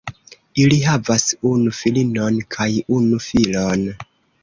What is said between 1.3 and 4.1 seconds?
unu filinon kaj unu filon.